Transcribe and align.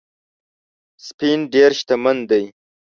سپین 1.05 1.39
ډېر 1.53 1.71
شتمن 1.79 2.17
دی 2.29 2.43